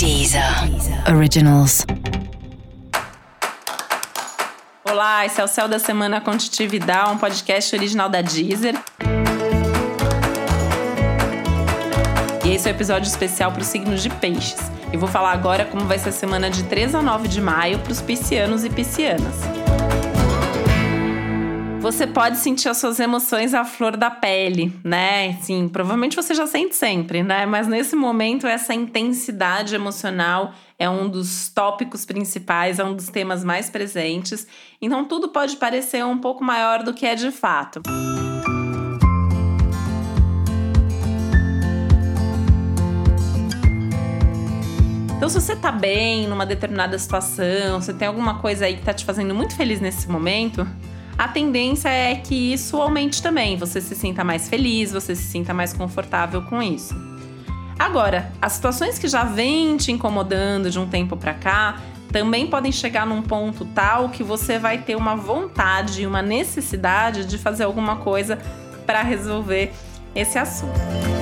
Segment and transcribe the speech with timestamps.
[0.00, 0.42] Deezer
[1.14, 1.84] Originals.
[4.82, 8.74] Olá, esse é o Céu da Semana Contitividade, um podcast original da Deezer.
[12.42, 14.72] E esse é o um episódio especial para os signos de peixes.
[14.90, 17.78] Eu vou falar agora como vai ser a semana de 3 a 9 de maio
[17.80, 19.34] para os piscianos e piscianas.
[21.80, 25.32] Você pode sentir as suas emoções à flor da pele, né?
[25.40, 27.46] Sim, provavelmente você já sente sempre, né?
[27.46, 33.42] Mas nesse momento, essa intensidade emocional é um dos tópicos principais, é um dos temas
[33.42, 34.46] mais presentes.
[34.80, 37.80] Então, tudo pode parecer um pouco maior do que é de fato.
[45.16, 48.92] Então, se você tá bem numa determinada situação, se tem alguma coisa aí que tá
[48.92, 50.66] te fazendo muito feliz nesse momento,
[51.20, 53.54] a tendência é que isso aumente também.
[53.58, 56.96] Você se sinta mais feliz, você se sinta mais confortável com isso.
[57.78, 61.78] Agora, as situações que já vêm te incomodando de um tempo para cá
[62.10, 67.26] também podem chegar num ponto tal que você vai ter uma vontade e uma necessidade
[67.26, 68.38] de fazer alguma coisa
[68.86, 69.72] para resolver
[70.14, 71.19] esse assunto.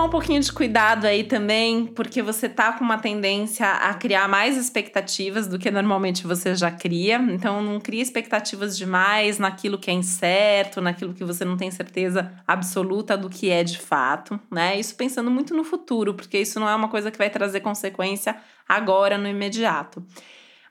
[0.00, 4.26] Tomar um pouquinho de cuidado aí também, porque você tá com uma tendência a criar
[4.28, 7.16] mais expectativas do que normalmente você já cria.
[7.16, 12.32] Então, não cria expectativas demais naquilo que é incerto, naquilo que você não tem certeza
[12.46, 14.78] absoluta do que é de fato, né?
[14.78, 18.36] Isso pensando muito no futuro, porque isso não é uma coisa que vai trazer consequência
[18.66, 20.02] agora, no imediato.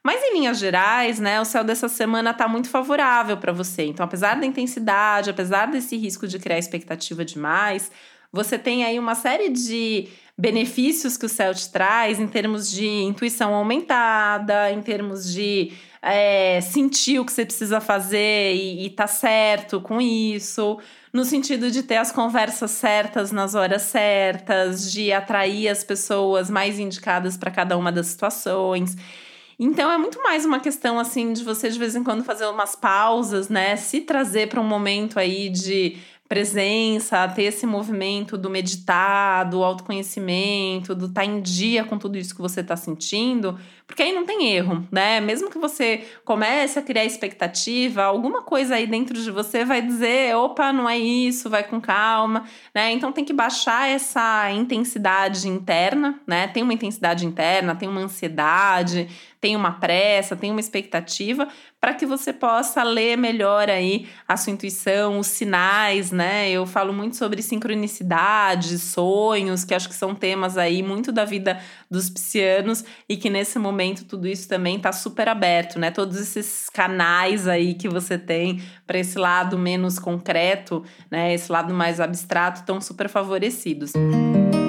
[0.02, 3.84] Mas em linhas gerais, né, o céu dessa semana está muito favorável para você.
[3.84, 7.92] Então, apesar da intensidade, apesar desse risco de criar expectativa demais,
[8.32, 12.88] você tem aí uma série de benefícios que o céu te traz em termos de
[12.88, 19.06] intuição aumentada, em termos de é, sentir o que você precisa fazer e, e tá
[19.06, 20.80] certo com isso,
[21.12, 26.80] no sentido de ter as conversas certas nas horas certas, de atrair as pessoas mais
[26.80, 28.96] indicadas para cada uma das situações.
[29.60, 32.78] Então é muito mais uma questão assim de você de vez em quando fazer umas
[32.78, 33.76] pausas, né?
[33.76, 35.98] Se trazer para um momento aí de
[36.30, 42.20] presença, ter esse movimento do meditar, do autoconhecimento, do estar tá em dia com tudo
[42.20, 45.20] isso que você está sentindo, porque aí não tem erro, né?
[45.20, 50.36] Mesmo que você comece a criar expectativa, alguma coisa aí dentro de você vai dizer,
[50.36, 52.46] opa, não é isso, vai com calma,
[52.76, 52.92] né?
[52.92, 56.48] Então tem que baixar essa intensidade interna, né?
[56.48, 59.10] Tem uma intensidade interna, tem uma ansiedade,
[59.42, 61.48] tem uma pressa, tem uma expectativa,
[61.80, 66.50] para que você possa ler melhor aí a sua intuição, os sinais, né?
[66.50, 71.60] Eu falo muito sobre sincronicidade, sonhos, que acho que são temas aí muito da vida
[71.90, 75.90] dos piscianos e que nesse momento tudo isso também está super aberto, né?
[75.90, 81.34] Todos esses canais aí que você tem para esse lado menos concreto, né?
[81.34, 83.94] Esse lado mais abstrato estão super favorecidos.
[83.96, 84.69] Música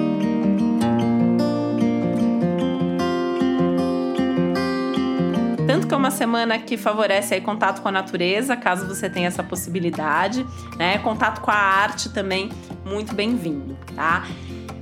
[5.91, 9.43] que é uma semana que favorece aí contato com a natureza, caso você tenha essa
[9.43, 10.47] possibilidade,
[10.77, 10.97] né?
[10.99, 12.49] Contato com a arte também
[12.85, 14.25] muito bem-vindo, tá?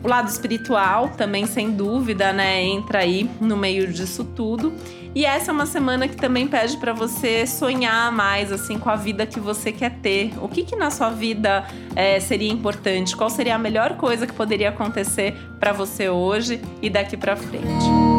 [0.03, 4.71] O lado espiritual também, sem dúvida, né, entra aí no meio disso tudo.
[5.15, 8.95] E essa é uma semana que também pede para você sonhar mais assim com a
[8.95, 10.31] vida que você quer ter.
[10.39, 11.65] O que, que na sua vida
[11.95, 13.15] é, seria importante?
[13.17, 18.18] Qual seria a melhor coisa que poderia acontecer para você hoje e daqui para frente?